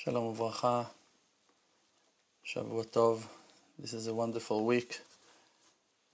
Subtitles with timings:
[0.00, 0.86] Shalom uvracha.
[2.46, 3.24] Shavua Tov.
[3.76, 5.00] This is a wonderful week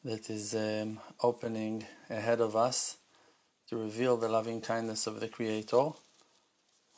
[0.02, 2.96] that is um, opening ahead of us
[3.68, 5.90] to reveal the loving kindness of the Creator.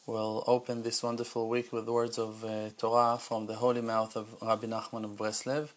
[0.07, 4.41] We'll open this wonderful week with words of uh, Torah from the holy mouth of
[4.41, 5.71] Rabbi Nachman of Breslev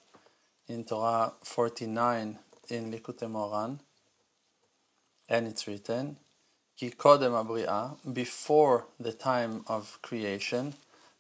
[0.68, 2.38] in Torah 49
[2.70, 3.80] in Likutei Moharan.
[5.28, 6.18] And it's written,
[6.78, 10.76] Ki kodem abri'ah, before the time of creation,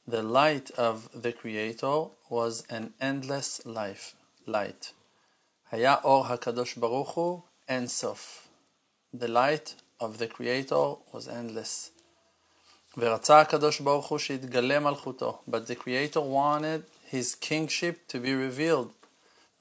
[0.09, 4.14] the light of the Creator was an endless life,
[4.46, 4.92] light.
[5.70, 8.48] Haya or hakadosh baruch hu en sof.
[9.12, 11.91] The light of the Creator was endless.
[12.96, 18.92] ורצה הקדוש ברוך הוא שיתגלה מלכותו, but the Creator wanted his kingship to be revealed.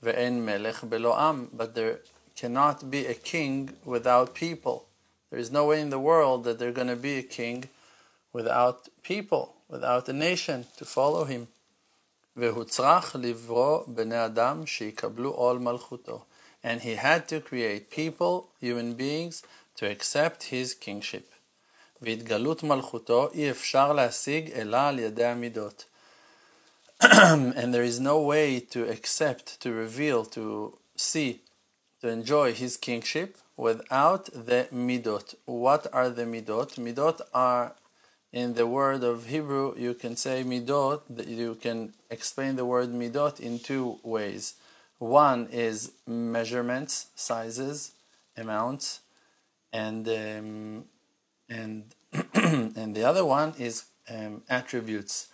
[0.03, 1.97] ואין מלך בלא עם, but there
[2.35, 4.85] cannot be a king without people.
[5.29, 7.69] There is no way in the world that there's going to be a king
[8.33, 11.45] without people, without a nation to follow him.
[12.35, 16.25] והוא צריך לברוא בני אדם שיקבלו עול מלכותו.
[16.63, 19.43] And he had to create people, human beings,
[19.75, 21.33] to accept his kingship.
[22.01, 25.85] והתגלות מלכותו אי אפשר להשיג אלא על ידי המידות.
[27.01, 31.41] and there is no way to accept, to reveal, to see,
[32.01, 35.35] to enjoy his kingship without the midot.
[35.45, 36.75] What are the midot?
[36.77, 37.73] Midot are,
[38.32, 43.40] in the word of Hebrew, you can say midot, you can explain the word midot
[43.40, 44.54] in two ways.
[44.98, 47.92] One is measurements, sizes,
[48.36, 49.00] amounts,
[49.72, 50.84] and um,
[51.48, 51.84] and
[52.34, 55.28] and the other one is um, attributes,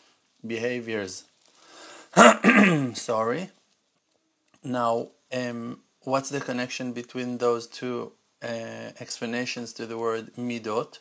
[0.47, 1.25] behaviors.
[2.95, 3.51] Sorry.
[4.63, 10.99] Now, um, what's the connection between those two uh, explanations to the word midot?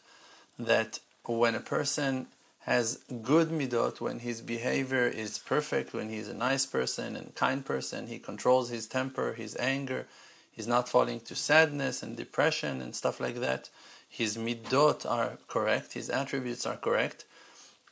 [0.57, 2.27] That when a person
[2.61, 7.65] has good midot, when his behavior is perfect, when he's a nice person and kind
[7.65, 10.07] person, he controls his temper, his anger,
[10.51, 13.69] he's not falling to sadness and depression and stuff like that.
[14.07, 17.25] His midot are correct, his attributes are correct.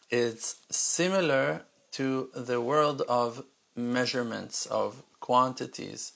[0.09, 1.63] It's similar
[1.93, 3.43] to the world of
[3.75, 6.13] measurements, of quantities.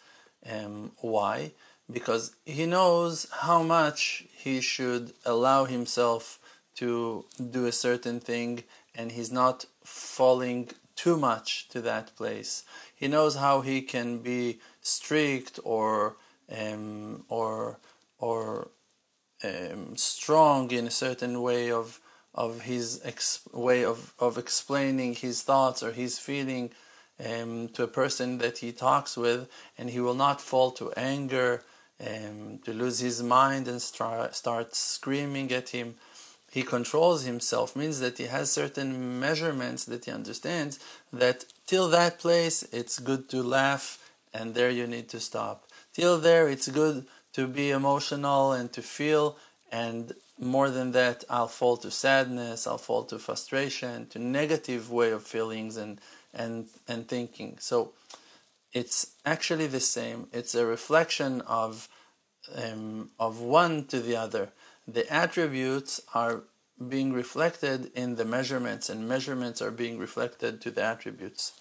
[0.49, 1.51] Um, why?
[1.91, 6.39] Because he knows how much he should allow himself
[6.75, 8.63] to do a certain thing
[8.94, 12.63] and he's not falling too much to that place.
[12.96, 16.18] He knows how he can be strict or
[16.50, 17.80] um, or
[18.18, 18.69] or
[19.44, 22.00] um, strong in a certain way of
[22.36, 26.69] of his ex- way of, of explaining his thoughts or his feeling
[27.25, 29.47] um, to a person that he talks with,
[29.78, 31.63] and he will not fall to anger,
[32.06, 35.96] um, to lose his mind and start, start screaming at him.
[36.55, 40.79] He controls himself, means that he has certain measurements that he understands
[41.11, 43.85] that till that place it's good to laugh,
[44.33, 45.67] and there you need to stop.
[45.91, 49.35] Till there it's good to be emotional and to feel,
[49.69, 55.11] and more than that, I'll fall to sadness, I'll fall to frustration, to negative way
[55.11, 55.99] of feelings and
[56.33, 57.57] and and thinking.
[57.59, 57.91] So
[58.71, 60.27] it's actually the same.
[60.31, 61.89] It's a reflection of
[62.55, 64.53] um, of one to the other.
[64.88, 66.44] The attributes are
[66.90, 71.53] being reflected in the measurements, and measurements are being reflected to the attributes.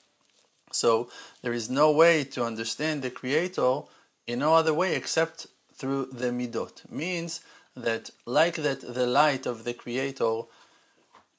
[0.72, 1.08] So
[1.42, 3.82] there is no way to understand the Creator
[4.26, 6.90] in no other way except through the midot.
[6.90, 7.40] Means
[7.76, 10.42] that like that the light of the creator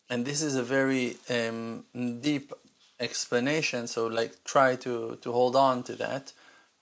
[0.09, 1.85] and this is a very um,
[2.21, 2.53] deep
[2.99, 6.33] explanation so like try to to hold on to that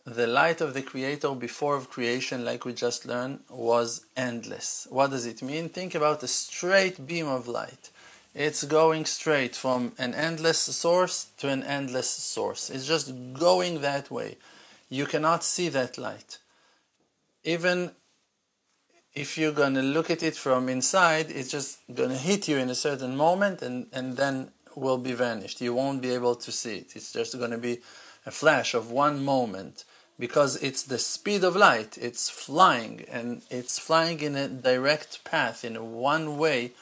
[0.05, 4.85] the light of the creator before of creation like we just learned was endless.
[4.89, 5.69] What does it mean?
[5.69, 7.89] Think about a straight beam of light.
[8.35, 12.69] It's going straight from an endless source to an endless source.
[12.69, 14.37] It's just going that way.
[14.89, 16.39] You cannot see that light.
[17.43, 17.91] Even
[19.13, 22.57] if you're going to look at it from inside, it's just going to hit you
[22.57, 25.61] in a certain moment and, and then will be vanished.
[25.61, 26.95] You won't be able to see it.
[26.95, 27.79] It's just going to be
[28.25, 29.85] a flash of one moment
[30.19, 31.97] because it's the speed of light.
[31.99, 36.73] It's flying and it's flying in a direct path, in one way,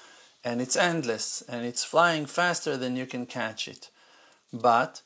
[0.44, 3.90] and it's endless and it's flying faster than you can catch it.
[4.52, 5.02] But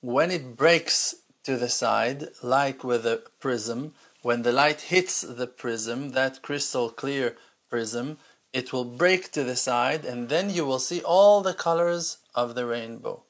[0.00, 5.46] when it breaks to the side, like with a prism, when the light hits the
[5.46, 7.36] prism, that crystal clear
[7.70, 8.18] prism,
[8.52, 12.54] it will break to the side and then you will see all the colors of
[12.54, 13.22] the rainbow.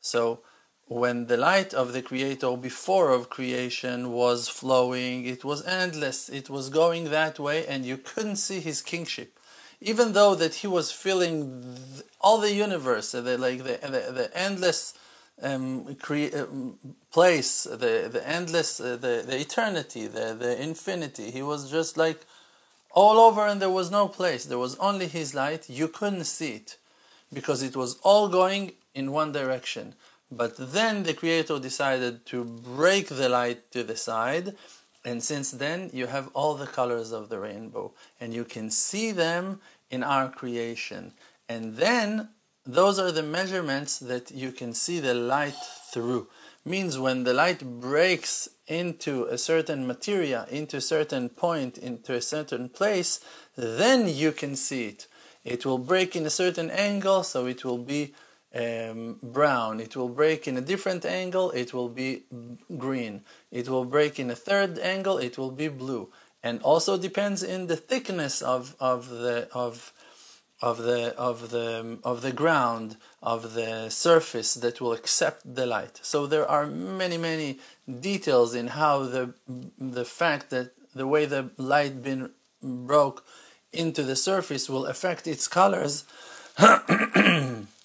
[0.00, 0.40] So
[0.90, 6.28] when the light of the creator before of creation was flowing, it was endless.
[6.28, 9.30] It was going that way and you couldn't see his kingship.
[9.80, 11.34] even though that he was filling
[11.94, 14.94] th- all the universe, the, like the, the, the endless
[15.42, 16.78] um, cre- um,
[17.10, 21.30] place, the, the endless, uh, the, the eternity, the, the infinity.
[21.30, 22.20] He was just like
[22.90, 24.44] all over and there was no place.
[24.44, 25.70] There was only his light.
[25.70, 26.76] You couldn't see it
[27.32, 29.94] because it was all going in one direction.
[30.30, 34.54] But then the Creator decided to break the light to the side,
[35.04, 39.10] and since then you have all the colors of the rainbow, and you can see
[39.10, 39.60] them
[39.90, 41.14] in our creation.
[41.48, 42.28] And then
[42.64, 45.56] those are the measurements that you can see the light
[45.92, 46.28] through.
[46.64, 52.20] Means when the light breaks into a certain material, into a certain point, into a
[52.20, 53.18] certain place,
[53.56, 55.08] then you can see it.
[55.42, 58.14] It will break in a certain angle, so it will be
[58.54, 59.80] um, brown.
[59.80, 62.24] It will break in a different angle, it will be
[62.76, 63.22] green.
[63.50, 66.08] It will break in a third angle, it will be blue.
[66.42, 69.92] And also depends in the thickness of, of the of
[70.62, 76.00] of the of the of the ground of the surface that will accept the light.
[76.02, 77.58] So there are many many
[78.00, 79.34] details in how the
[79.78, 82.30] the fact that the way the light been
[82.62, 83.24] broke
[83.72, 86.04] into the surface will affect its colors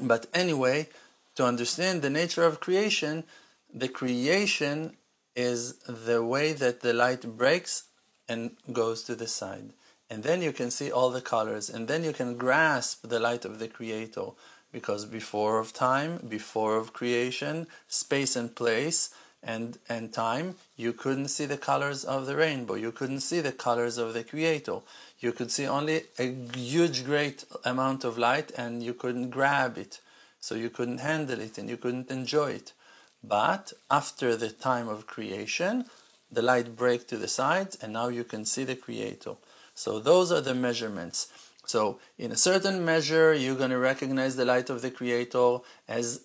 [0.00, 0.88] But anyway,
[1.36, 3.24] to understand the nature of creation,
[3.72, 4.96] the creation
[5.36, 7.84] is the way that the light breaks
[8.28, 9.72] and goes to the side.
[10.08, 13.44] And then you can see all the colors, and then you can grasp the light
[13.44, 14.30] of the Creator.
[14.72, 19.10] Because before of time, before of creation, space and place,
[19.42, 22.74] and, and time, you couldn't see the colors of the rainbow.
[22.74, 24.80] You couldn't see the colors of the Creator.
[25.18, 30.00] You could see only a huge, great amount of light, and you couldn't grab it.
[30.40, 32.72] So you couldn't handle it and you couldn't enjoy it.
[33.22, 35.84] But after the time of creation,
[36.32, 39.34] the light break to the sides, and now you can see the Creator.
[39.74, 41.28] So those are the measurements.
[41.66, 45.58] So in a certain measure, you're going to recognize the light of the Creator
[45.88, 46.22] as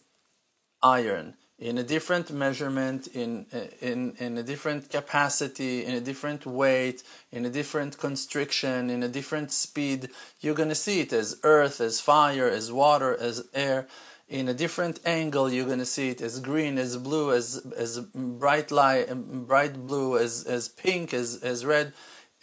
[0.81, 3.45] iron in a different measurement, in,
[3.79, 9.07] in, in a different capacity, in a different weight, in a different constriction, in a
[9.07, 10.09] different speed,
[10.41, 13.87] you're going to see it as earth, as fire, as water, as air.
[14.27, 17.99] In a different angle, you're going to see it as green, as blue, as, as
[17.99, 19.07] bright light,
[19.47, 21.93] bright blue, as, as pink, as, as red.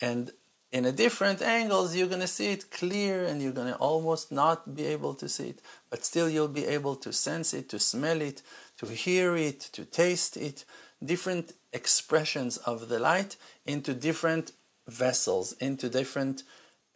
[0.00, 0.30] And
[0.70, 4.32] in a different angles, you're going to see it clear and you're going to almost
[4.32, 5.60] not be able to see it.
[5.90, 8.40] But still, you'll be able to sense it, to smell it,
[8.84, 10.64] to hear it, to taste it,
[11.04, 14.52] different expressions of the light into different
[14.88, 16.42] vessels, into different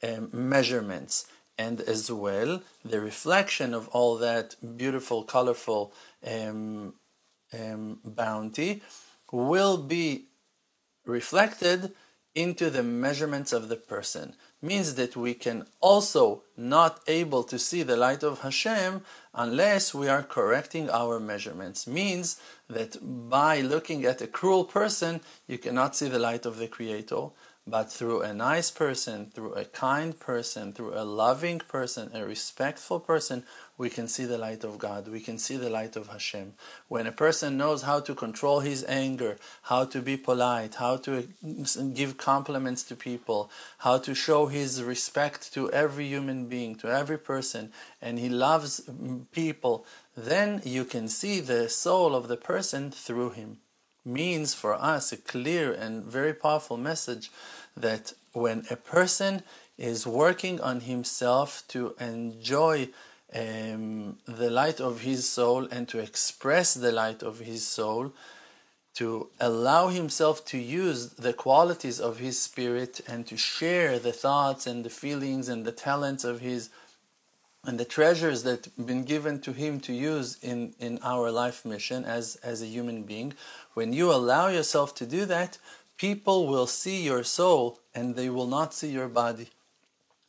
[0.02, 1.26] um, measurements.
[1.58, 5.92] And as well, the reflection of all that beautiful, colorful
[6.26, 6.94] um,
[7.52, 8.82] um, bounty
[9.32, 10.26] will be
[11.04, 11.92] reflected
[12.34, 17.82] into the measurements of the person means that we can also not able to see
[17.82, 19.02] the light of Hashem
[19.34, 21.86] unless we are correcting our measurements.
[21.86, 26.68] Means that by looking at a cruel person, you cannot see the light of the
[26.68, 27.28] Creator.
[27.68, 33.00] But through a nice person, through a kind person, through a loving person, a respectful
[33.00, 33.42] person,
[33.76, 35.08] we can see the light of God.
[35.08, 36.54] We can see the light of Hashem.
[36.86, 41.26] When a person knows how to control his anger, how to be polite, how to
[41.92, 47.18] give compliments to people, how to show his respect to every human being, to every
[47.18, 48.88] person, and he loves
[49.32, 49.84] people,
[50.16, 53.58] then you can see the soul of the person through him.
[54.04, 57.28] Means for us a clear and very powerful message
[57.76, 59.42] that when a person
[59.78, 62.88] is working on himself to enjoy
[63.34, 68.12] um, the light of his soul and to express the light of his soul,
[68.94, 74.66] to allow himself to use the qualities of his spirit and to share the thoughts
[74.66, 76.70] and the feelings and the talents of his
[77.66, 81.64] and the treasures that have been given to him to use in, in our life
[81.64, 83.34] mission as, as a human being,
[83.74, 85.58] when you allow yourself to do that,
[85.96, 89.48] people will see your soul and they will not see your body.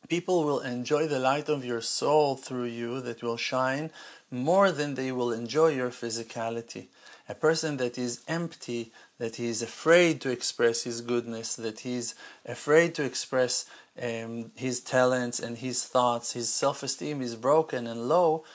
[0.07, 3.91] People will enjoy the light of your soul through you that will shine
[4.31, 6.87] more than they will enjoy your physicality.
[7.29, 11.95] A person that is empty, that he is afraid to express his goodness, that he
[11.95, 13.65] is afraid to express
[14.01, 18.45] um, his talents and his thoughts, his self esteem is broken and low,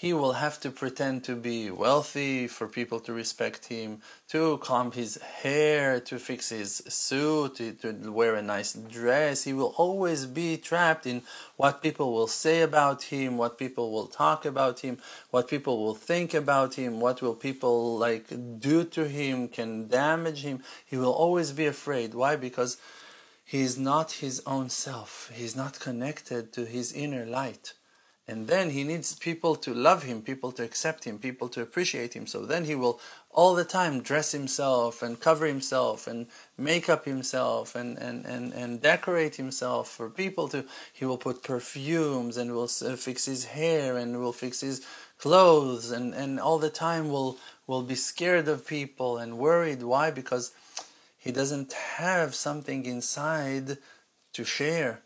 [0.00, 4.92] he will have to pretend to be wealthy for people to respect him, to comb
[4.92, 9.44] his hair, to fix his suit, to, to, wear a nice dress.
[9.44, 11.20] He will always be trapped in
[11.58, 14.96] what people will say about him, what people will talk about him,
[15.32, 18.28] what people will think about him, what will people like
[18.58, 20.62] do to him, can damage him.
[20.86, 22.14] He will always be afraid.
[22.14, 22.36] Why?
[22.36, 22.78] Because
[23.44, 25.30] he is not his own self.
[25.34, 27.74] He's not connected to his inner light.
[28.30, 32.14] And then he needs people to love him, people to accept him, people to appreciate
[32.14, 32.28] him.
[32.28, 33.00] So then he will
[33.32, 38.52] all the time dress himself and cover himself and make up himself and, and, and,
[38.52, 40.64] and decorate himself for people to.
[40.92, 44.86] He will put perfumes and will fix his hair and will fix his
[45.18, 49.82] clothes and, and all the time will, will be scared of people and worried.
[49.82, 50.12] Why?
[50.12, 50.52] Because
[51.18, 53.78] he doesn't have something inside
[54.34, 55.02] to share.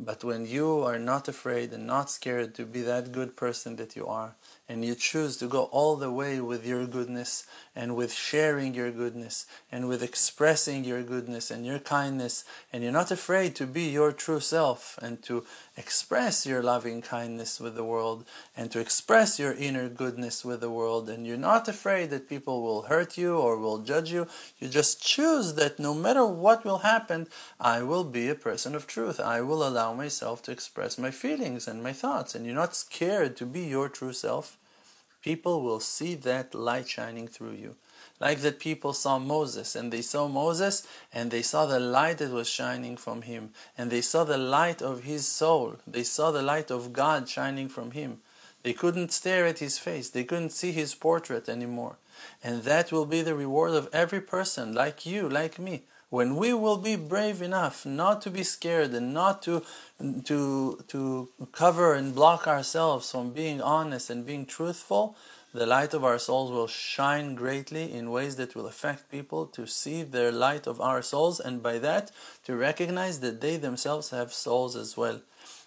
[0.00, 3.94] But when you are not afraid and not scared to be that good person that
[3.94, 4.34] you are,
[4.68, 7.46] and you choose to go all the way with your goodness
[7.76, 12.92] and with sharing your goodness and with expressing your goodness and your kindness, and you're
[12.92, 15.44] not afraid to be your true self and to
[15.76, 18.24] express your loving kindness with the world
[18.56, 22.62] and to express your inner goodness with the world, and you're not afraid that people
[22.62, 24.26] will hurt you or will judge you,
[24.58, 27.26] you just choose that no matter what will happen,
[27.60, 29.18] I will be a person of truth.
[29.18, 33.36] I will allow myself to express my feelings and my thoughts, and you're not scared
[33.36, 34.56] to be your true self
[35.24, 37.74] people will see that light shining through you.
[38.20, 42.30] Like that people saw Moses and they saw Moses and they saw the light that
[42.30, 45.76] was shining from him and they saw the light of his soul.
[45.86, 48.18] They saw the light of God shining from him.
[48.62, 50.10] They couldn't stare at his face.
[50.10, 51.96] They couldn't see his portrait anymore.
[52.42, 56.50] And that will be the reward of every person like you, like me when we
[56.54, 59.54] will be brave enough not to be scared and not to
[60.30, 60.38] to
[60.92, 65.16] to cover and block ourselves from being honest and being truthful
[65.54, 69.66] the light of our souls will shine greatly in ways that will affect people to
[69.66, 72.10] see their light of our souls and by that
[72.44, 75.20] to recognize that they themselves have souls as well.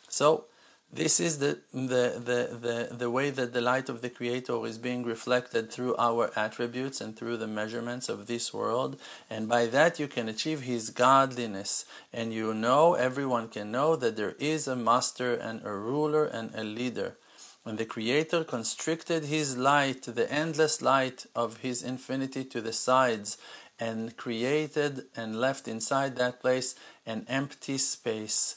[0.10, 0.44] So
[0.92, 4.78] this is the, the, the, the, the way that the light of the Creator is
[4.78, 8.98] being reflected through our attributes and through the measurements of this world.
[9.30, 11.84] And by that you can achieve His godliness.
[12.14, 16.56] And you know, everyone can know that there is a master and a ruler and
[16.56, 17.18] a leader.
[17.64, 23.38] When the Creator constricted His light, the endless light of His infinity to the sides,
[23.78, 26.76] and created and left inside that place
[27.06, 28.56] an empty space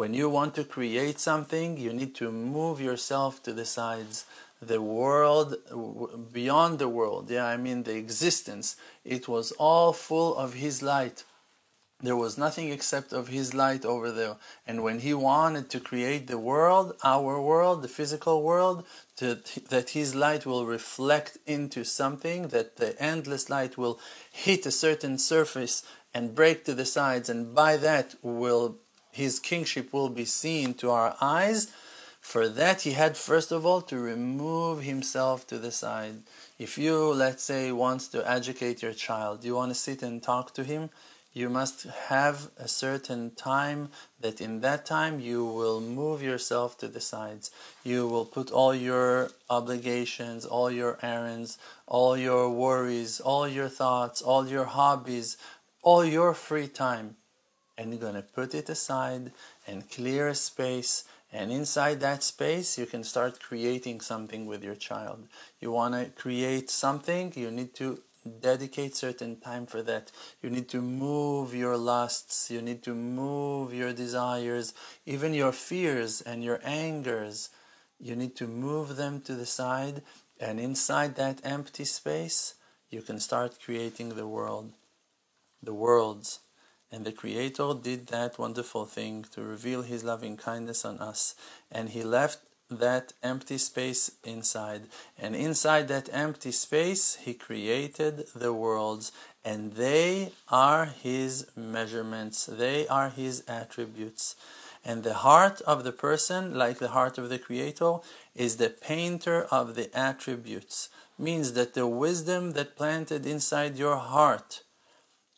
[0.00, 4.24] when you want to create something, you need to move yourself to the sides.
[4.62, 5.56] The world,
[6.32, 11.24] beyond the world, yeah, I mean the existence, it was all full of His light.
[12.02, 14.36] There was nothing except of His light over there.
[14.66, 19.38] And when He wanted to create the world, our world, the physical world, to,
[19.68, 24.00] that His light will reflect into something, that the endless light will
[24.32, 25.82] hit a certain surface
[26.14, 28.78] and break to the sides, and by that will
[29.10, 31.70] his kingship will be seen to our eyes.
[32.20, 36.22] For that, he had first of all to remove himself to the side.
[36.58, 40.54] If you, let's say, want to educate your child, you want to sit and talk
[40.54, 40.90] to him,
[41.32, 43.90] you must have a certain time
[44.20, 47.52] that in that time you will move yourself to the sides.
[47.84, 54.20] You will put all your obligations, all your errands, all your worries, all your thoughts,
[54.20, 55.36] all your hobbies,
[55.82, 57.16] all your free time
[57.80, 59.32] and you're going to put it aside
[59.66, 64.74] and clear a space and inside that space you can start creating something with your
[64.74, 65.26] child.
[65.60, 68.02] You want to create something you need to
[68.40, 70.12] dedicate certain time for that.
[70.42, 74.74] You need to move your lusts you need to move your desires
[75.06, 77.48] even your fears and your angers.
[77.98, 80.02] You need to move them to the side
[80.38, 82.54] and inside that empty space
[82.90, 84.72] you can start creating the world
[85.62, 86.40] the worlds
[86.92, 91.34] and the Creator did that wonderful thing to reveal His loving kindness on us.
[91.70, 94.82] And He left that empty space inside.
[95.18, 99.12] And inside that empty space, He created the worlds.
[99.44, 104.34] And they are His measurements, they are His attributes.
[104.84, 107.98] And the heart of the person, like the heart of the Creator,
[108.34, 110.88] is the painter of the attributes.
[111.18, 114.62] Means that the wisdom that planted inside your heart,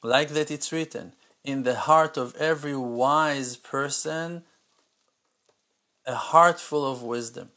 [0.03, 1.13] like that it's written,
[1.45, 4.45] in the heart of every wise person
[6.07, 7.51] a heart full of wisdom.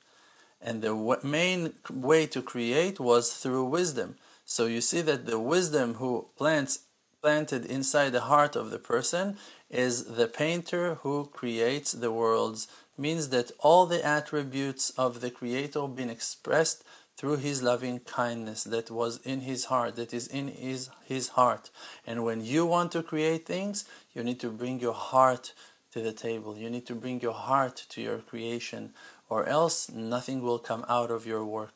[0.62, 4.15] And the main way to create was through wisdom.
[4.46, 6.80] So you see that the wisdom who plants
[7.22, 9.38] planted inside the heart of the person
[9.70, 12.68] is the painter who creates the worlds.
[12.98, 16.84] Means that all the attributes of the creator been expressed
[17.17, 21.69] through his loving kindness that was in his heart, that is in his, his heart.
[22.05, 25.53] And when you want to create things, you need to bring your heart
[25.93, 26.57] to the table.
[26.57, 28.91] You need to bring your heart to your creation,
[29.29, 31.74] or else nothing will come out of your work.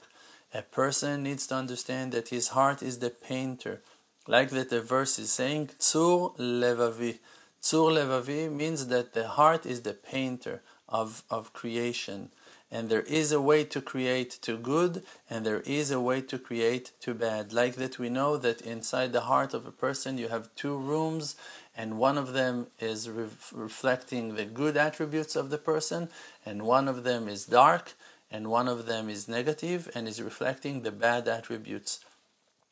[0.53, 3.81] A person needs to understand that his heart is the painter.
[4.27, 7.19] Like that the verse is saying, Tzur levavi,
[7.61, 12.31] Tzur Levavi means that the heart is the painter of, of creation.
[12.71, 16.37] And there is a way to create to good, and there is a way to
[16.37, 17.51] create to bad.
[17.51, 21.35] Like that, we know that inside the heart of a person you have two rooms,
[21.75, 26.09] and one of them is re- reflecting the good attributes of the person,
[26.45, 27.93] and one of them is dark,
[28.31, 32.01] and one of them is negative and is reflecting the bad attributes.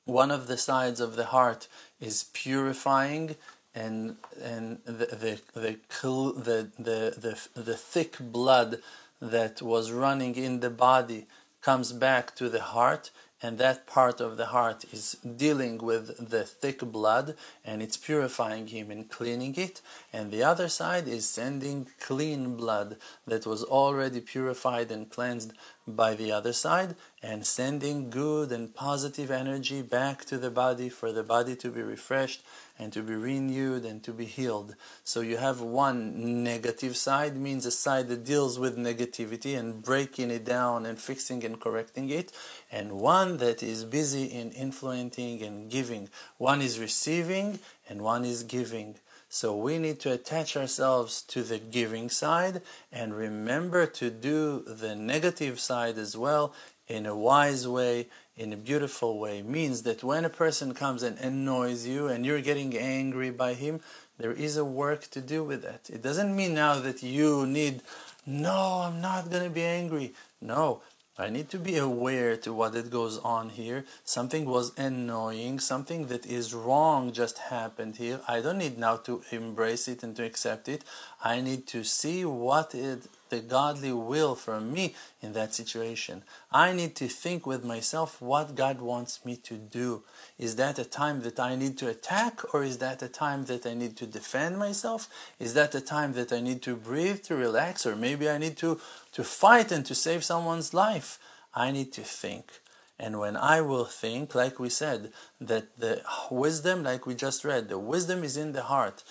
[0.06, 1.68] One of the sides of the heart
[2.00, 3.36] is purifying
[3.74, 8.78] and and the the the the the, the, the thick blood
[9.20, 11.28] that was running in the body
[11.62, 16.44] comes back to the heart and that part of the heart is dealing with the
[16.44, 19.82] thick blood and it's purifying him and cleaning it.
[20.12, 22.98] And the other side is sending clean blood
[23.28, 25.54] that was already purified and cleansed
[25.88, 31.12] by the other side and sending good and positive energy back to the body for
[31.12, 32.42] the body to be refreshed
[32.80, 34.76] and to be renewed and to be healed.
[35.04, 40.32] So you have one negative side, means a side that deals with negativity and breaking
[40.32, 42.32] it down and fixing and correcting it,
[42.72, 46.10] and one that is busy in influencing and giving.
[46.38, 48.96] One is receiving and one is giving.
[49.30, 54.96] So we need to attach ourselves to the giving side and remember to do the
[54.96, 56.54] negative side as well
[56.88, 58.08] in a wise way,
[58.38, 59.42] in a beautiful way.
[59.42, 63.82] Means that when a person comes and annoys you and you're getting angry by him,
[64.18, 65.90] there is a work to do with that.
[65.90, 67.82] It doesn't mean now that you need,
[68.26, 70.14] no, I'm not going to be angry.
[70.42, 70.82] No,
[71.20, 73.86] I need to be aware to what it goes on here.
[74.04, 78.22] Something was annoying, something that is wrong just happened here.
[78.28, 80.84] I don't need now to embrace it and to accept it.
[81.24, 86.24] I need to see what it the godly will from me in that situation.
[86.52, 90.04] I need to think with myself what God wants me to do.
[90.38, 93.66] Is that a time that I need to attack, or is that a time that
[93.66, 95.08] I need to defend myself?
[95.40, 98.58] Is that a time that I need to breathe, to relax, or maybe I need
[98.58, 98.80] to,
[99.14, 101.20] to fight and to save someone's life?
[101.54, 102.62] I need to think.
[103.00, 107.70] And when I will think, like we said, that the wisdom, like we just read,
[107.70, 109.04] the wisdom is in the heart.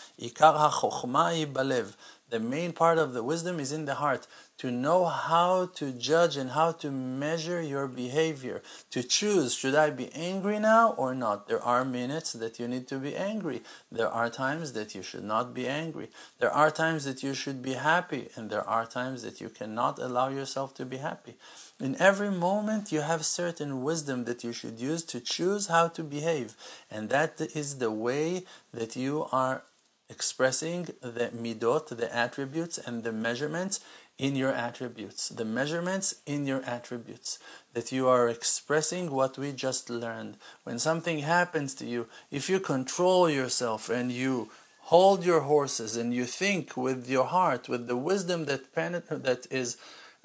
[2.29, 4.27] The main part of the wisdom is in the heart
[4.59, 9.91] to know how to judge and how to measure your behavior, to choose should I
[9.91, 11.47] be angry now or not.
[11.47, 13.63] There are minutes that you need to be angry,
[13.93, 16.09] there are times that you should not be angry,
[16.41, 20.01] there are times that you should be happy, and there are times that you cannot
[20.01, 21.37] allow yourself to be happy.
[21.79, 26.03] In every moment, you have certain wisdom that you should use to choose how to
[26.03, 26.57] behave,
[26.91, 29.63] and that is the way that you are
[30.09, 33.81] expressing the midot, the attributes, and the measurements
[34.19, 35.29] in your attributes.
[35.29, 37.39] The measurements in your attributes.
[37.75, 40.37] That you are expressing what we just learned.
[40.65, 46.15] When something happens to you, if you control yourself and you hold your horses and
[46.15, 49.77] you think with your heart, with the wisdom that penet- that is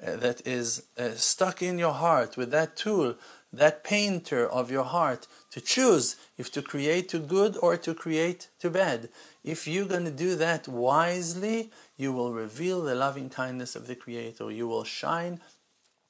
[0.04, 3.14] uh, that is uh, stuck in your heart, with that tool,
[3.52, 8.48] that painter of your heart, to choose if to create to good or to create
[8.58, 9.10] to bad.
[9.44, 13.94] If you're going to do that wisely, you will reveal the loving kindness of the
[13.94, 14.50] Creator.
[14.50, 15.40] You will shine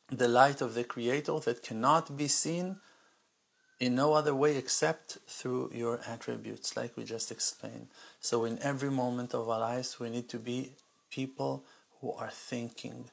[0.09, 2.77] the light of the Creator that cannot be seen
[3.81, 7.89] in no other way except through your attributes, like we just explained.
[8.21, 10.77] So, in every moment of our lives, we need to be
[11.11, 11.65] people
[12.01, 13.11] who are thinking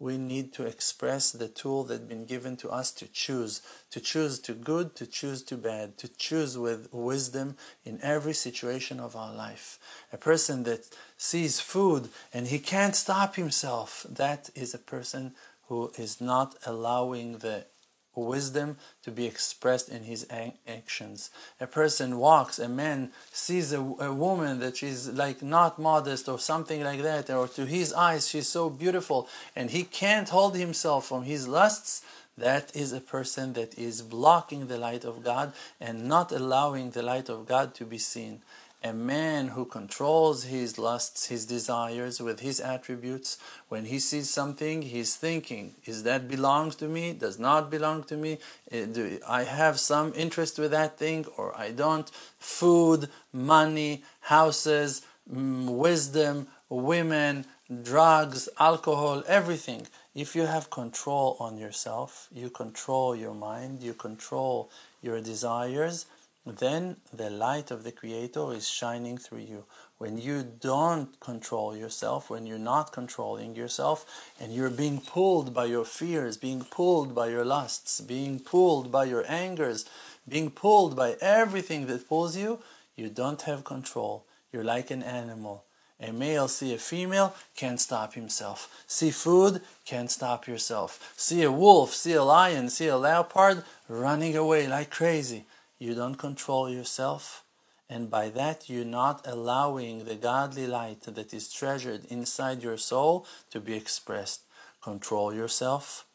[0.00, 3.60] we need to express the tool that's been given to us to choose,
[3.90, 8.98] to choose to good, to choose to bad, to choose with wisdom in every situation
[8.98, 9.78] of our life.
[10.10, 15.34] A person that sees food and he can't stop himself, that is a person
[15.68, 17.66] who is not allowing the
[18.14, 20.26] wisdom to be expressed in his
[20.66, 21.30] actions.
[21.60, 26.38] A person walks, a man sees a, a, woman that she's like not modest or
[26.38, 31.06] something like that, or to his eyes she's so beautiful, and he can't hold himself
[31.06, 32.02] from his lusts.
[32.38, 37.02] That is a person that is blocking the light of God and not allowing the
[37.02, 38.40] light of God to be seen
[38.82, 43.36] a man who controls his lusts, his desires with his attributes,
[43.68, 47.12] when he sees something, he's thinking, is that belongs to me?
[47.12, 48.38] Does not belong to me?
[48.72, 52.10] Uh, do I have some interest with that thing or I don't?
[52.38, 57.44] Food, money, houses, wisdom, women,
[57.82, 59.86] drugs, alcohol, everything.
[60.14, 64.70] If you have control on yourself, you control your mind, you control
[65.02, 66.06] your desires,
[66.58, 69.64] then the light of the Creator is shining through you.
[69.98, 75.66] When you don't control yourself, when you're not controlling yourself, and you're being pulled by
[75.66, 79.84] your fears, being pulled by your lusts, being pulled by your angers,
[80.26, 82.60] being pulled by everything that pulls you,
[82.96, 84.24] you don't have control.
[84.52, 85.64] You're like an animal.
[86.02, 88.84] A male see a female, can't stop himself.
[88.86, 91.12] See food, can't stop yourself.
[91.16, 95.44] See a wolf, see a lion, see a leopard, running away like crazy.
[95.80, 97.42] You don't control yourself,
[97.88, 103.26] and by that you're not allowing the godly light that is treasured inside your soul
[103.50, 104.42] to be expressed.
[104.80, 106.06] Control yourself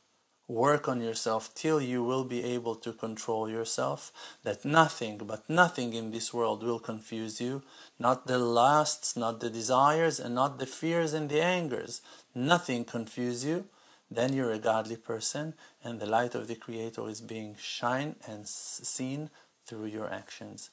[0.47, 4.11] Work on yourself till you will be able to control yourself,
[4.43, 7.63] that nothing but nothing in this world will confuse you,
[7.97, 12.01] not the lusts, not the desires, and not the fears and the angers.
[12.35, 13.65] Nothing confuse you.
[14.11, 18.47] Then you're a godly person, and the light of the Creator is being shine and
[18.47, 19.31] seen
[19.65, 20.69] through your actions.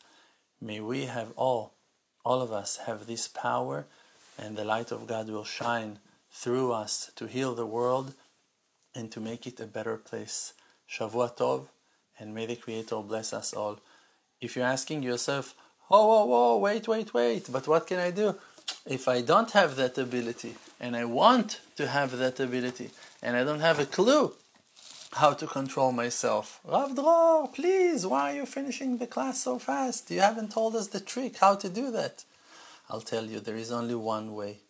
[0.60, 1.74] May we have all,
[2.24, 3.86] all of us have this power,
[4.38, 5.98] and the light of God will shine
[6.30, 8.14] through us to heal the world
[8.94, 10.54] and to make it a better place.
[10.88, 11.66] Shavua Tov,
[12.18, 13.80] and may the Creator bless us all.
[14.40, 15.54] If you're asking yourself,
[15.90, 18.36] oh, whoa, whoa, wait, wait, wait, but what can I do?
[18.86, 22.90] If I don't have that ability, and I want to have that ability,
[23.22, 24.34] and I don't have a clue
[25.14, 26.60] how to control myself.
[26.64, 30.10] Rav Dror, please, why are you finishing the class so fast?
[30.10, 32.24] You haven't told us the trick how to do that.
[32.88, 34.60] I'll tell you, there is only one way.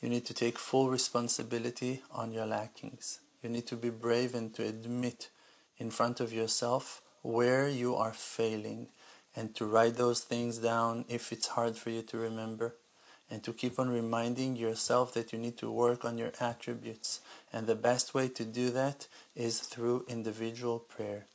[0.00, 3.20] You need to take full responsibility on your lackings.
[3.42, 5.30] You need to be brave and to admit
[5.78, 8.88] in front of yourself where you are failing
[9.34, 12.74] and to write those things down if it's hard for you to remember
[13.30, 17.20] and to keep on reminding yourself that you need to work on your attributes.
[17.52, 21.26] And the best way to do that is through individual prayer.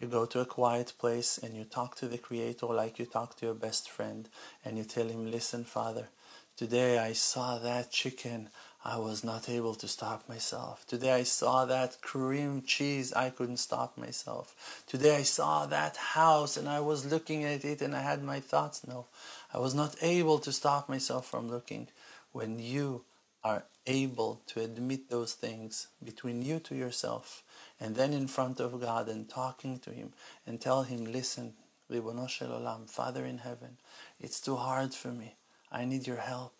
[0.00, 3.36] You go to a quiet place and you talk to the Creator like you talk
[3.36, 4.28] to your best friend
[4.64, 6.08] and you tell him, Listen, Father,
[6.56, 8.50] today I saw that chicken.
[8.84, 10.86] I was not able to stop myself.
[10.86, 14.84] Today I saw that cream cheese, I couldn't stop myself.
[14.86, 18.38] Today I saw that house and I was looking at it and I had my
[18.38, 18.86] thoughts.
[18.86, 19.06] No,
[19.52, 21.88] I was not able to stop myself from looking.
[22.32, 23.04] When you
[23.42, 27.42] are able to admit those things between you to yourself
[27.80, 30.12] and then in front of God and talking to Him
[30.46, 31.54] and tell Him, listen,
[31.90, 33.78] Ribono Shel Olam, Father in heaven,
[34.20, 35.36] it's too hard for me.
[35.72, 36.52] I need your help.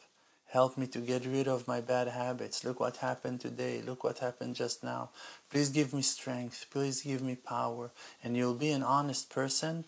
[0.46, 2.64] Help me to get rid of my bad habits.
[2.64, 3.82] Look what happened today.
[3.84, 5.10] Look what happened just now.
[5.50, 6.66] Please give me strength.
[6.70, 7.90] Please give me power.
[8.24, 9.84] And you'll be an honest person.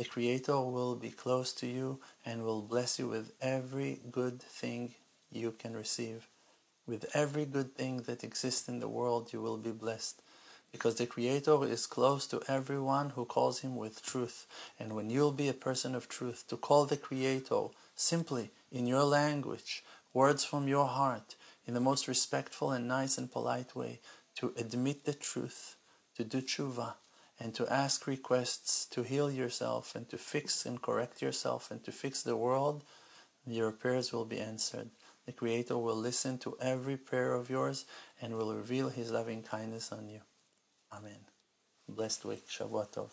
[0.00, 4.94] The Creator will be close to you and will bless you with every good thing
[5.30, 6.26] you can receive.
[6.86, 10.22] With every good thing that exists in the world, you will be blessed.
[10.72, 14.46] Because the Creator is close to everyone who calls Him with truth.
[14.78, 19.04] And when you'll be a person of truth, to call the Creator simply in your
[19.04, 19.84] language,
[20.14, 21.34] words from your heart,
[21.66, 24.00] in the most respectful and nice and polite way,
[24.36, 25.76] to admit the truth,
[26.16, 26.94] to do tshuva,
[27.40, 31.90] and to ask requests to heal yourself and to fix and correct yourself and to
[31.90, 32.84] fix the world,
[33.46, 34.90] your prayers will be answered.
[35.24, 37.86] The Creator will listen to every prayer of yours
[38.20, 40.20] and will reveal His loving kindness on you.
[40.92, 41.20] Amen.
[41.88, 42.46] Blessed week.
[42.48, 43.10] Shavua Tov.